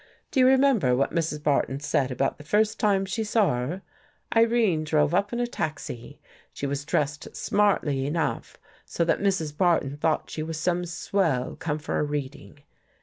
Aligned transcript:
Do 0.31 0.39
you 0.39 0.47
remember 0.47 0.95
what 0.95 1.13
Mrs. 1.13 1.43
Barton 1.43 1.79
said 1.79 2.09
about 2.09 2.39
the 2.39 2.43
first 2.43 2.79
time 2.79 3.05
she 3.05 3.23
saw 3.23 3.51
her? 3.51 3.81
Irene 4.35 4.83
drove 4.83 5.13
up 5.13 5.31
in 5.31 5.39
a 5.39 5.45
taxi; 5.45 6.19
she 6.51 6.65
was 6.65 6.85
dressed 6.85 7.35
smartly 7.35 8.07
enough 8.07 8.57
so 8.83 9.05
that 9.05 9.19
Mrs. 9.21 9.55
Barton 9.55 9.95
thought 9.97 10.31
she 10.31 10.41
was 10.41 10.59
some 10.59 10.85
swell 10.87 11.55
come 11.55 11.77
for 11.77 11.99
a 11.99 12.03
reading. 12.03 12.63